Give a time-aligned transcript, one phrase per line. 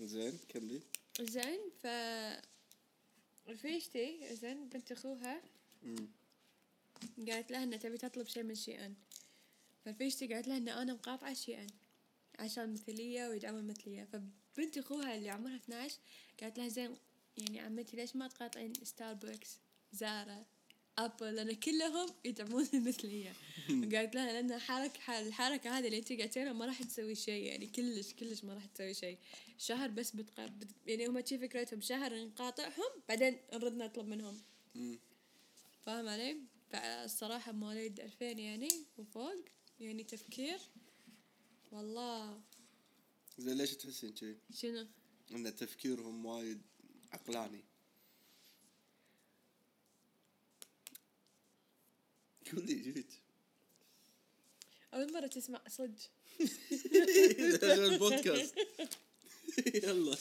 [0.00, 0.80] زين كملي
[1.20, 1.86] زين ف
[3.48, 5.42] رفيجتي زين بنت اخوها.
[7.28, 8.94] قالت لها انها تبي تطلب شيء من Shein
[9.84, 11.66] فرفيجتي قالت لها ان أنا مقاطعه Shein
[12.38, 15.98] عشان المثليه ويدعموا المثليه فبنت اخوها اللي عمرها 12
[16.40, 16.96] قالت لها زين
[17.38, 19.58] يعني عمتي ليش ما تقاطعين Starbucks
[19.92, 20.44] Zara
[20.98, 23.32] Apple لأن كلهم يدعمون المثليه
[23.94, 28.12] قالت لها لأن حركه الحركة هذه اللي انت قاعدتينها ما راح تسوي شيء يعني كلش
[28.12, 29.18] كلش ما راح تسوي شيء
[29.58, 30.46] شهر بس بتق...
[30.46, 30.68] بت...
[30.86, 34.40] يعني هم شي فكرتهم شهر نقاطعهم بعدين نرد نطلب منهم.
[35.86, 36.36] فاهم علي؟
[36.70, 39.44] فالصراحة مواليد 2000 يعني وفوق
[39.80, 40.58] يعني تفكير
[41.72, 42.40] والله
[43.38, 44.86] زين ليش تحسين كذي؟ شنو؟
[45.32, 46.62] إن تفكيرهم وايد
[47.12, 47.64] عقلاني
[52.52, 53.12] قولي جيت
[54.94, 56.10] أول مرة تسمع صدق
[57.62, 58.54] هذا البودكاست
[59.74, 60.16] يلا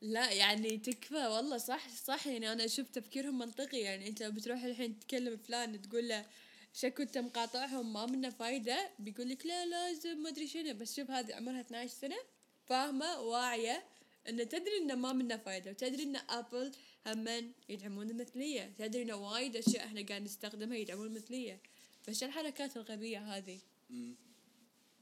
[0.00, 1.26] لا يعني تكفى.
[1.26, 2.26] والله صح صح.
[2.26, 3.78] يعني أنا أشوف تفكيرهم منطقي.
[3.78, 6.26] يعني أنت لو بتروح الحين تكلم فلان تقول له
[6.74, 10.74] شكو أنت مقاطعهم ما منه فايدة بيقول لك لا لازم ما أدري شنو.
[10.74, 12.18] بس شوف هذه عمرها 12 سنة
[12.66, 13.84] فاهمة؟ واعية.
[14.28, 16.72] انه تدري انه ما منه فايدة وتدري إن ابل
[17.06, 21.60] همن يدعمون المثلية تدري انه وايد أشياء إحنا قاعد نستخدمها يدعمون المثلية
[22.02, 23.58] فش الحركات الغبية هذه
[23.90, 24.14] مم.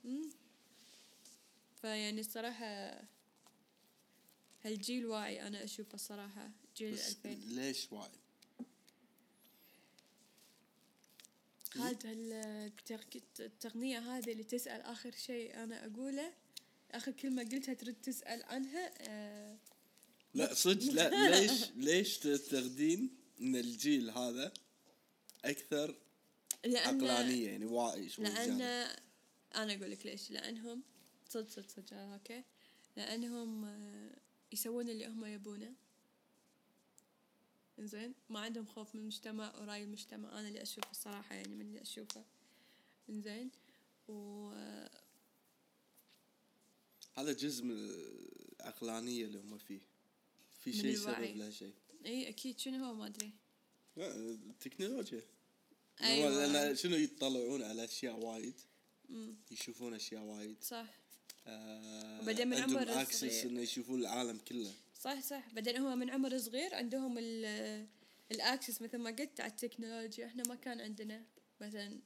[0.05, 0.31] مم.
[1.83, 3.01] فيعني الصراحة
[4.65, 8.11] هالجيل واعي أنا أشوفه الصراحة جيل بس الألفين ليش واعي؟
[11.77, 16.33] هذا التق- التقنية هذه اللي تسأل آخر شيء أنا أقوله
[16.91, 19.59] آخر كلمة قلتها ترد تسأل عنها آه
[20.35, 21.09] لا صدق لا
[21.41, 24.53] ليش ليش تعتقدين إن الجيل هذا
[25.45, 25.95] أكثر
[26.65, 28.97] لأن عقلانية؟ يعني واعي شوي لأن زيادة؟
[29.55, 30.83] أنا أقول لك ليش لأنهم
[31.29, 32.43] صدق صدق صدق أوكي.
[32.97, 34.17] لأنهم آه،
[34.53, 35.73] يسوون اللي هم يبونه.
[37.79, 40.39] زين ما عندهم خوف من المجتمع ورأي المجتمع.
[40.39, 42.25] أنا اللي أشوفه الصراحة يعني من اللي أشوفه.
[43.09, 43.51] زين
[44.09, 44.91] و آه،
[47.19, 47.91] هذا جزء من
[48.61, 49.81] العقلانية اللي هم فيه.
[50.61, 50.97] في شيء.
[50.97, 51.75] سبب لها شيء.
[52.07, 52.59] إي أكيد.
[52.59, 53.33] شنو هو؟ ما أدري.
[53.99, 55.23] التكنولوجيا.
[56.03, 56.47] أيوة.
[56.47, 58.55] لأن شنو يطلعون على أشياء وايد؟
[59.51, 60.65] يشوفون أشياء وايد.
[60.65, 60.87] صح.
[61.47, 63.45] آه وبعدين من عمر access.
[63.45, 64.73] إنه يشوفون العالم كله.
[65.01, 65.55] صح صح.
[65.55, 67.45] بعدين هم من عمر صغير عندهم ال
[68.31, 71.25] ال access مثل ما قلت على التكنولوجيا إحنا ما كان عندنا
[71.61, 72.01] مثلا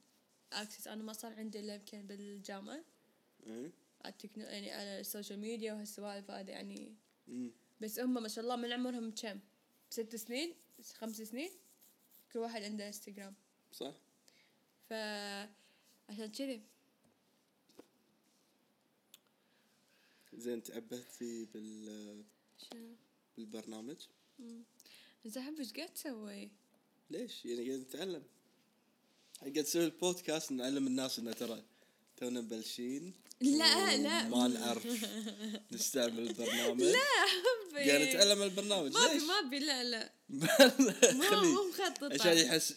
[0.53, 2.83] access أنا ما صار عندي إلا يمكن بالجامعة.
[3.47, 3.71] إيه؟
[4.05, 6.95] على التكنو يعني على ال social media وهالسوالف هذه يعني.
[7.81, 9.39] بس هم ما شاء الله من عمرهم كم؟
[9.89, 10.53] ست سنين؟
[10.93, 11.51] خمس سنين؟
[12.33, 13.33] كل واحد عنده انستغرام
[13.73, 13.93] صح.
[14.89, 14.93] ف
[16.09, 16.61] عشان كذي.
[20.33, 22.23] زين تعبتي بال
[22.57, 22.95] شنو
[23.37, 24.07] بالبرنامج؟
[25.25, 26.51] زين إيش قاعد تسوي؟
[27.09, 28.23] ليش؟ يعني قاعد نتعلم.
[29.41, 31.63] قاعد تسوي البودكاست نعلم الناس إنه ترى
[32.21, 34.27] تونا مبلشين لا لا.
[34.27, 34.87] ما نعرف
[35.71, 36.81] نستعمل البرنامج.
[36.81, 37.91] لا حبي.
[37.91, 40.13] قاعد نتعلم البرنامج ما ما في لا لا.
[41.29, 42.75] خليه مو مخططة عشان يحس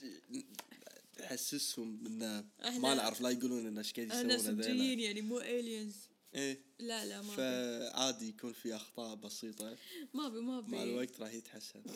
[1.21, 2.45] يحسسهم انه
[2.79, 4.75] ما نعرف لا يقولون إن إيش قاعد إحنا يسوون هذيلا.
[4.75, 5.95] صجيين يعني مو الينز
[6.35, 6.61] إيه.
[6.79, 9.77] لا لا ما فعادي يكون في أخطاء بسيطة.
[10.15, 11.83] ما في ما مع في الوقت راح يتحسن.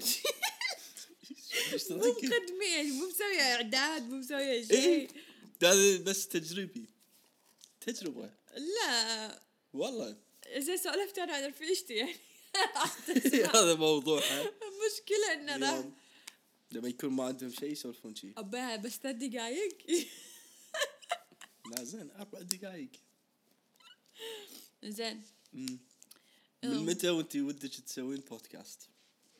[1.91, 4.67] مو؟ مقدمة يعني مو مسوية إعداد مو مسوية إيه.
[4.67, 5.11] شيء.
[5.63, 6.98] هذا بس تجريبي.
[7.93, 9.43] تجربة؟ لا.
[9.73, 10.17] والله.
[10.57, 12.17] زين سولفت أنا عن رفيجتي يعني.
[13.55, 15.95] هذا موضوعها المشكلة إنه راح اليوم
[16.71, 18.33] لما يكون ما عندهم شيء يسولفون شي.
[18.37, 19.79] ابها بس ثلاث دقايق؟
[21.71, 22.91] لا زين أربع دقائق
[24.85, 25.23] زين.
[25.53, 28.89] من متى وأنت ودك تسوين بودكاست؟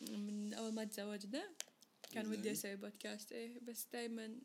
[0.01, 1.55] من أول ما تزوجنا.
[2.13, 2.27] كان.
[2.27, 4.39] ودي أسوي بودكاست إيه بس دايما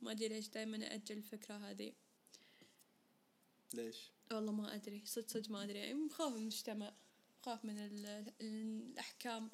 [0.00, 1.92] ما أدري ليش دايما أجل الفكرة هذه.
[3.74, 3.96] ليش؟
[4.32, 5.78] والله ما أدري صدق صدق ما أدري.
[5.78, 6.94] يعني مخاف من المجتمع
[7.42, 9.50] مخاف من ال- الأحكام.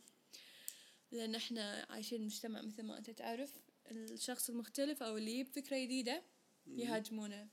[1.12, 3.50] لأن إحنا عايشين مجتمع مثل ما أنت تعرف.
[3.90, 6.22] الشخص المختلف أو اللي يجيب فكرة جديدة
[6.66, 7.48] يهاجمونه.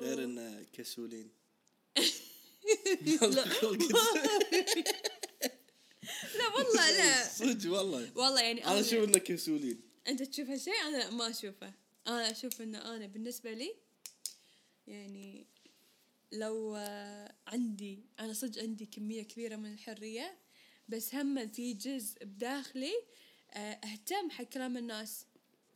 [0.00, 1.30] غير إنه كسولين.
[3.20, 3.44] لا.
[6.56, 7.28] والله لا.
[7.28, 8.12] صدق والله.
[8.16, 9.80] والله يعني أنا أشوف إنه كسولين.
[10.08, 11.72] أنت تشوف هالشيء أنا ما أشوفه.
[12.06, 13.74] أنا أشوف ان أنا بالنسبة لي
[14.86, 15.46] يعني
[16.32, 20.38] لو آه، عندي أنا صدق عندي كمية كبيرة من الحرية
[20.88, 22.94] بس هم في جزء بداخلي
[23.50, 25.26] آه، أهتم حق كلام الناس.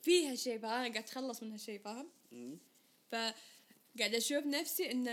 [0.02, 2.10] في هالشيء فانا قاعد أتخلص من هالشيء فاهم.
[3.10, 3.14] ف
[3.98, 5.04] قاعدة أشوف نفسي إن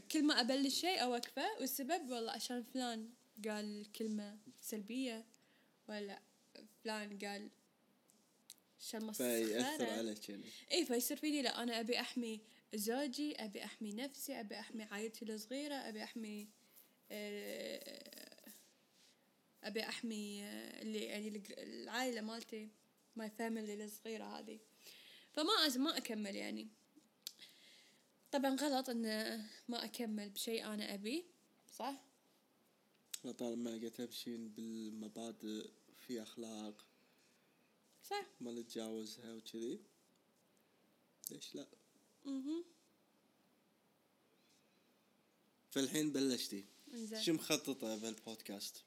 [0.00, 3.10] كل ما أبلش شيء أوقفه والسبب والله عشان فلان
[3.48, 5.26] قال كلمة سلبية
[5.88, 6.22] ولا
[6.84, 7.50] فلان قال
[8.80, 10.44] عشان فيأثر عليك يعني.
[10.72, 12.40] اي فيصير فيني لا أنا أبي أحمي
[12.74, 16.48] زوجي أبي أحمي نفسي أبي أحمي عائلتي الصغيرة أبي أحمي
[17.10, 18.52] آه،
[19.64, 22.70] أبي أحمي آه، اللي يعني العائلة مالتي
[23.16, 24.60] my family الصغيرة هذه.
[25.32, 26.68] فما أز ما أكمل يعني.
[28.32, 29.04] طبعا غلط إن
[29.68, 31.22] ما أكمل بشيء أنا ابيه
[31.72, 32.02] صح؟
[33.38, 35.70] طالما قاعد تمشين بالمبادئ
[36.00, 36.86] في أخلاق.
[38.04, 38.26] صح.
[38.40, 39.80] ما نتجاوزها وكذي.
[41.30, 41.81] ليش لا؟ أها
[45.70, 46.64] فالحين بلشتي.
[47.20, 48.82] شو مخططة بهالبودكاست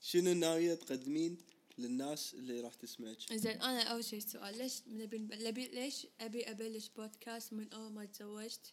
[0.00, 1.38] شنو ناوية تقدمين
[1.78, 6.88] للناس اللي راح تسمعك؟ زين أنا أول شيء السؤال ليش نبي نبي ليش أبي أبلش
[6.96, 8.72] بودكاست من أول ما تزوجت؟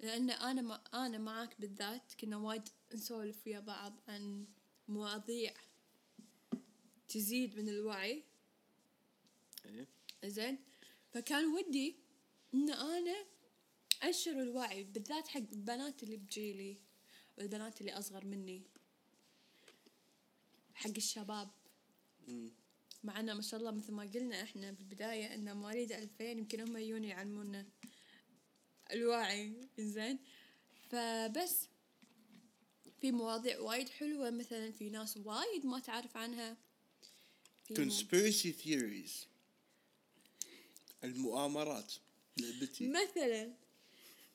[0.00, 4.46] لأن أنا ما أنا معاك بالذات كنا وايد نسولف ويا بعض عن
[4.88, 5.54] مواضيع
[7.08, 8.22] تزيد من الوعي.
[9.64, 9.88] إيه.
[10.28, 10.58] زين؟
[11.10, 11.96] فكان ودي
[12.54, 13.26] إن أنا
[14.04, 16.78] انشر الوعي بالذات حق البنات اللي بجيلي
[17.38, 18.62] والبنات اللي أصغر مني
[20.74, 21.50] حق الشباب.
[22.28, 22.50] مم.
[23.04, 26.76] مع إنه ما شاء الله مثل ما قلنا إحنا بالبداية إن مواليد 2000 يمكن هم
[26.76, 27.66] يجون يعلمونا
[28.92, 29.68] الوعي.
[29.78, 30.18] زين؟
[30.90, 31.68] فبس
[33.00, 36.56] في مواضيع وايد حلوة مثلا في ناس وايد ما تعرف عنها.
[37.72, 39.33] conspiracy theories.
[41.04, 41.92] المؤامرات
[42.40, 42.88] لعبتي.
[42.88, 43.52] مثلا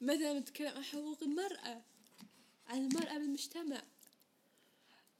[0.01, 1.81] مثلا نتكلم عن حقوق المرأة
[2.68, 3.83] عن المرأة بالمجتمع.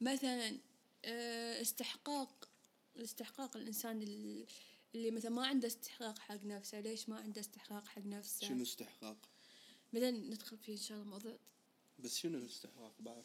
[0.00, 0.58] مثلا
[1.04, 2.48] آه، استحقاق
[2.96, 4.46] استحقاق الإنسان ال-
[4.94, 6.80] اللي مثلا ما عنده استحقاق حق نفسه.
[6.80, 9.28] ليش ما عنده استحقاق حق نفسه؟ شنو استحقاق؟
[9.92, 11.38] بعدين ندخل فيه إن شاء الله موضوع.
[11.98, 13.24] بس شنو الاستحقاق؟ بعرف.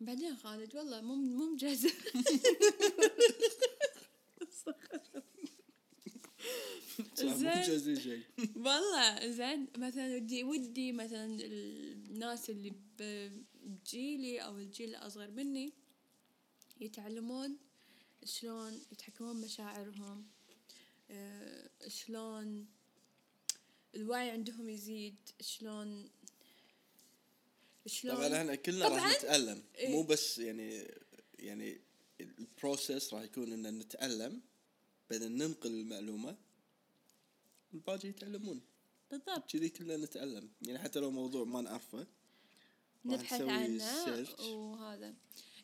[0.00, 2.22] بعدين خالد والله مو مو مجهزة مو
[7.18, 8.22] زين.
[8.64, 15.72] والله زين مثلا ودي ودي مثلا الناس اللي بجيلي أو الجيل الأصغر مني
[16.80, 17.56] يتعلمون
[18.24, 20.26] شلون يتحكمون مشاعرهم
[21.10, 22.66] آه، شلون
[23.94, 26.10] الوعي عندهم يزيد شلون
[27.86, 29.18] شلون طبعا إحنا كلنا راح.
[29.18, 29.88] نتألم إيه.
[29.88, 30.88] مو بس يعني
[31.38, 31.80] يعني
[32.20, 34.40] ال process راح يكون ان نتألم
[35.10, 36.36] بعدين ننقل المعلومة
[37.74, 38.60] الباقي يتعلمون.
[39.10, 39.50] بالضبط.
[39.50, 42.06] كذي كلنا نتألم يعني حتى لو موضوع ما نعرفه
[43.04, 44.26] نبحث عنه.
[44.40, 45.14] وهذا.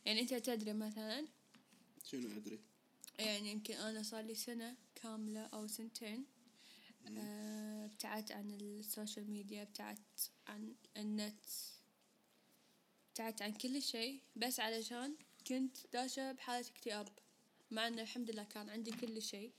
[0.05, 1.27] يعني أنت تدري مثلا؟
[2.05, 2.61] شنو أدري؟
[3.19, 6.25] يعني يمكن أنا صار لي سنة كاملة أو سنتين
[7.06, 11.45] آه، ابتعدت عن ال social media ابتعدت عن النت
[13.09, 14.21] ابتعدت عن كل شيء.
[14.37, 15.17] بس علشان
[15.47, 17.09] كنت داشة بحالة اكتئاب.
[17.71, 19.53] مع أن الحمد لله كان عندي كل شيء.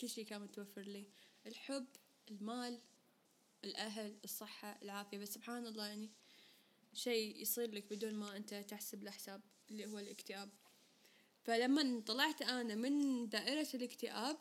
[0.00, 1.06] كل شيء كان متوفر لي.
[1.46, 1.86] الحب
[2.30, 2.80] المال
[3.64, 5.18] الأهل الصحة العافية.
[5.18, 6.10] بس سبحان الله يعني
[6.94, 9.40] شيء يصير لك بدون ما أنت تحسب له حساب
[9.70, 10.50] اللي هو الاكتئاب.
[11.44, 14.36] فلما طلعت أنا من دائرة الاكتئاب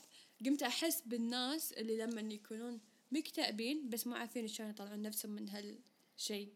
[0.46, 2.82] قمت أحس بالناس اللي لما يكونون
[3.12, 6.54] مكتئبين بس ما عارفين شلون يطلعون نفسهم من هالشيء.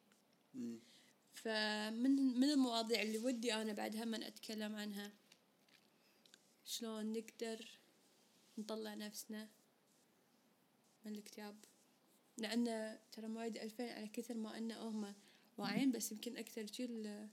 [1.33, 5.13] فمن من المواضيع اللي ودي أنا بعد هم أتكلم عنها.
[6.65, 7.65] شلون نقدر
[8.57, 9.49] نطلع نفسنا؟
[11.05, 11.55] من الاكتئاب
[12.37, 15.13] لأن ترى مواليد ألفين على كثر ما أن هم
[15.57, 17.27] واعيين بس يمكن أكثر جيل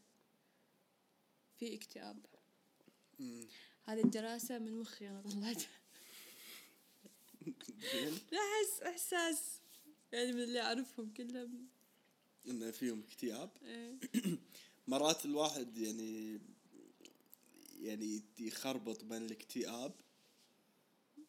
[1.59, 2.27] في اكتئاب.
[3.85, 5.81] هذه الدراسة من مخي أنا طلعتها
[7.93, 8.19] زين.
[8.43, 9.61] أحس إحساس
[10.13, 11.69] يعني من اللي أعرفهم كلهم.
[12.49, 13.51] إن فيهم اكتئاب.
[13.63, 13.99] إيه.
[14.89, 16.41] مرات الواحد يعني
[17.81, 19.95] يعني يخربط بين الاكتئاب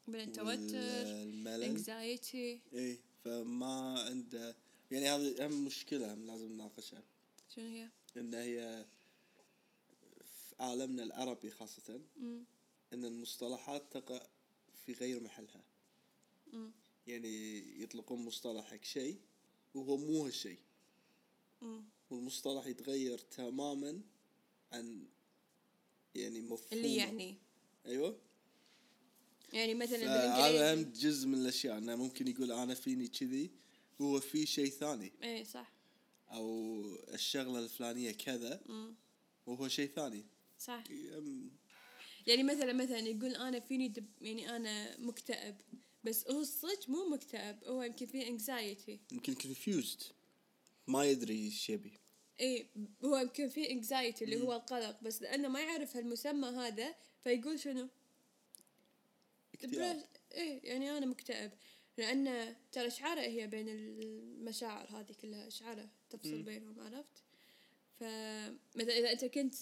[0.07, 2.35] بين التوتر والملل anxiety
[2.73, 4.55] إيه فما عنده
[4.91, 7.03] يعني هذه أهم مشكلة هم لازم نناقشها
[7.55, 8.85] شنو هي؟ إن هي
[10.25, 12.43] في عالمنا العربي خاصة مم.
[12.93, 14.21] إن المصطلحات تقع
[14.85, 15.63] في غير محلها
[16.53, 16.71] مم.
[17.07, 19.17] يعني يطلقون مصطلح حق شيء
[19.75, 20.59] وهو مو هالشيء.
[22.09, 24.01] والمصطلح يتغير تماما
[24.71, 25.07] عن
[26.15, 27.37] يعني مفهوم اللي يعني
[27.85, 28.19] أيوه
[29.53, 31.77] يعني مثلا هذا هم بالانجليزي جزء من الأشياء.
[31.77, 33.51] انه ممكن يقول أنا فيني كذي
[33.99, 35.11] وهو في شيء ثاني.
[35.23, 35.73] إيه صح.
[36.31, 36.81] أو
[37.13, 38.95] الشغلة الفلانية كذا مم.
[39.45, 40.25] وهو شيء ثاني.
[40.59, 40.83] صح.
[42.27, 45.55] يعني مثلا مثلا يقول أنا فيني depression يعني أنا مكتئب.
[46.03, 50.03] بس هو الصج مو مكتئب هو يمكن فيه anxiety يمكن confused
[50.87, 51.93] ما يدري إيش يبي.
[52.39, 52.69] اي
[53.05, 55.03] هو يمكن فيه anxiety اللي هو القلق.
[55.03, 57.89] بس لأنه ما يعرف هالمسمى هذا فيقول شنو؟
[59.67, 61.51] اكتئاب إيه يعني أنا مكتئب.
[61.97, 66.43] لأن ترى اشعاره هي بين المشاعر هذه كلها اشعاره تفصل.
[66.43, 67.23] بينهم عرفت؟
[67.99, 69.55] فمثلا إذا أنت كنت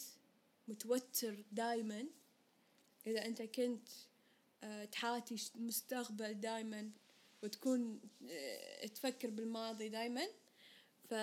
[0.67, 2.05] متوتر دائما
[3.07, 3.89] إذا أنت كنت
[4.63, 6.91] آه، تحاتي المستقبل دائما
[7.43, 10.27] وتكون آه، تفكر بالماضي دائما
[11.09, 11.13] ف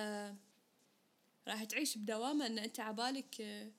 [1.49, 3.71] راح تعيش بدوامة إن أنت عبالك آه،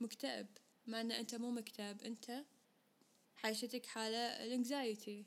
[0.00, 0.46] مكتئب.
[0.86, 2.44] مع إن أنت مو مكتئب أنت
[3.38, 5.26] حايشتك حالة الانكزايتي.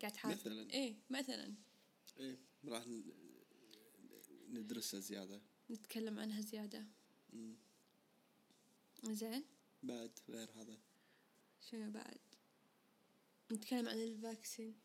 [0.00, 0.70] قاعد تحاول مثلاً.
[0.70, 1.54] إيه مثلا.
[2.18, 2.84] إيه راح
[4.48, 5.42] ندرسها زيادة.
[5.70, 6.86] نتكلم عنها زيادة.
[7.32, 7.56] مم.
[9.10, 9.44] زين.
[9.82, 10.78] بعد غير هذا.
[11.70, 12.20] شنو بعد؟
[13.52, 14.78] نتكلم عن الفاكسين.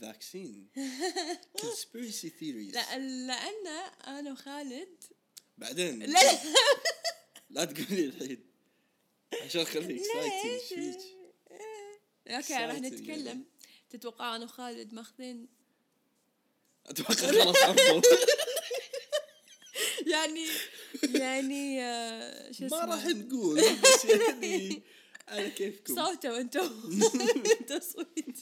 [0.00, 0.70] فاكسين؟
[1.60, 2.74] Conspiracy theories.
[2.74, 3.66] لا لأن
[4.06, 5.04] أنا وخالد
[5.58, 6.02] بعدين.
[6.02, 6.18] لا.
[7.50, 8.44] لا تقولي الحين.
[9.42, 10.02] عشان خليك
[10.44, 11.17] إيش فيك؟
[12.28, 13.26] okay راح نتكلم.
[13.26, 13.44] يعني.
[13.90, 15.48] تتوقع أنا وخالد ماخذين؟
[16.86, 18.00] أتوقع خلاص عفوا
[20.12, 20.46] يعني
[21.14, 24.82] يعني آه، شو ما اسمه؟ راح نقول بس يعني
[25.28, 25.94] على كيفكم.
[25.94, 27.00] صوتوا أنتم
[27.68, 28.40] تصويت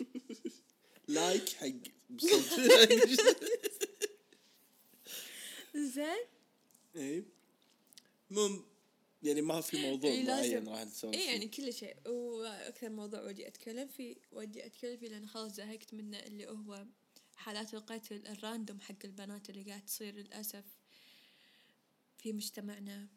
[1.09, 1.69] like حق
[2.11, 2.61] بصوت.
[5.95, 6.25] زين.
[6.97, 7.25] إيه.
[9.27, 10.69] يعني ما في موضوع إيه، معين.
[10.69, 11.25] راح نسولف اي.
[11.27, 16.19] يعني كل شيء وأكثر موضوع ودي أتكلم فيه ودي أتكلم فيه لأن خلاص زهقت منه
[16.19, 16.87] اللي هو
[17.37, 20.65] حالات القتل الراندوم حق البنات اللي قاعد تصير للأسف
[22.19, 23.09] في مجتمعنا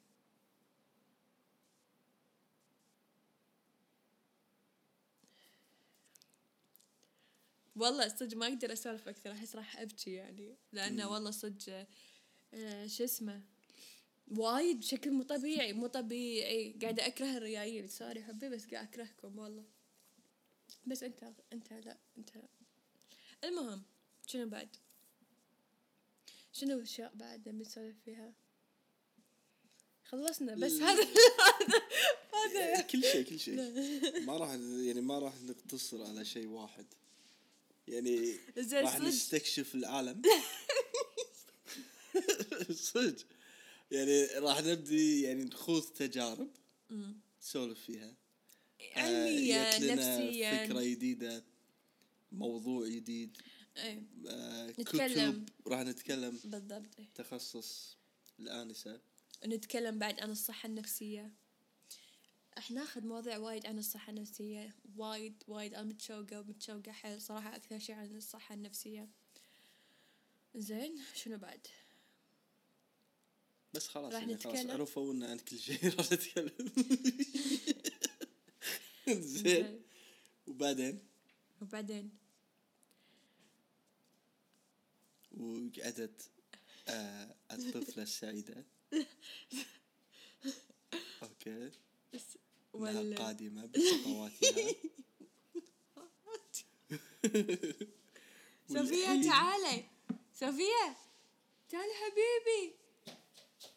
[7.76, 11.10] والله صدق ما أقدر أسولف أكثر أحس راح أبكي يعني لأنه.
[11.10, 11.88] والله صدق
[12.54, 13.42] آه، شو اسمه
[14.38, 16.76] وايد بشكل مو طبيعي مو طبيعي.
[16.82, 17.90] قاعدة أكره الريايل.
[17.90, 19.64] سوري حبي بس قاعد أكرهكم والله.
[20.88, 22.48] بس أنت أنت لا أنت لا.
[23.44, 23.84] المهم
[24.28, 24.76] شنو بعد؟
[26.52, 28.34] شنو الأشياء بعد نبي نسولف فيها؟
[30.04, 31.04] خلصنا بس هذا
[32.34, 32.82] هذا.
[32.82, 33.56] كل شيء كل شيء.
[34.26, 36.86] ما راح يعني ما راح نقتصر على شيء واحد.
[37.88, 38.38] يعني
[38.74, 40.22] راح نستكشف العالم.
[42.72, 43.26] صدق.
[43.92, 46.50] يعني راح نبدي يعني نخوض تجارب.
[47.42, 48.16] نسولف فيها.
[48.82, 50.66] آه، علميا لنا نفسيا.
[50.66, 51.44] فكرة جديدة
[52.32, 53.38] موضوع جديد.
[53.78, 54.04] إيه.
[54.28, 55.46] آه، نتكلم.
[55.46, 56.40] كتب راح نتكلم.
[56.44, 57.00] بالضبط.
[57.00, 57.10] إيه.
[57.16, 57.98] تخصص
[58.40, 59.02] الآنسة.
[59.46, 61.34] نتكلم بعد عن الصحة النفسية.
[62.58, 64.76] إحنا ناخذ مواضيع وايد عن الصحة النفسية.
[64.96, 65.74] وايد وايد.
[65.74, 69.10] أنا متشوقة ومتشوقة حيل صراحة أكثر شيء عن الصحة النفسية.
[70.56, 71.68] زين شنو بعد؟
[73.74, 74.72] بس خلاص راح يعني خلاص نتكلم.
[74.72, 76.52] عرفوا ان عن كل شيء راح نتكلم.
[79.10, 79.82] زين.
[80.48, 81.00] وبعدين؟
[81.62, 82.10] وبعدين؟
[85.38, 86.22] وقعدت
[86.88, 88.66] آه الطفلة السعيدة.
[91.24, 91.72] أوكي.
[92.74, 94.74] ولا قادمة بخطواتها
[98.70, 99.86] صفية والحين- تعالي.
[100.34, 100.98] صفية
[101.70, 102.76] تعالي حبيبي.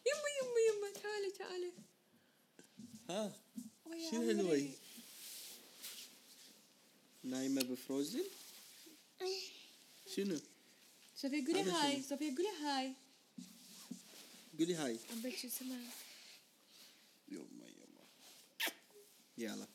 [0.07, 0.89] يما يما يما.
[1.01, 1.71] تعالي تعالي.
[3.09, 3.35] ها؟
[4.11, 4.29] شنو.
[4.29, 4.69] هالوي؟
[7.23, 8.23] نايمة بفروزن؟
[10.15, 10.39] شنو؟
[11.17, 12.93] صفية قولي هاي؟ صفية قولي هاي.
[14.59, 14.99] قولي هاي.
[15.11, 15.89] عم شو يما
[17.67, 18.03] يما.
[19.37, 19.67] يلا.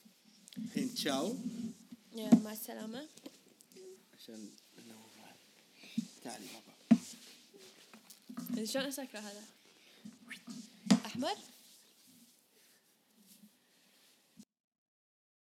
[0.58, 1.36] الحين تشاو.
[2.12, 3.08] يلا مع السلامة.
[4.18, 5.02] عشان ننوم
[6.24, 6.74] تعالي بابا.
[8.66, 9.44] شلون اسكره هذا؟
[11.18, 11.57] What?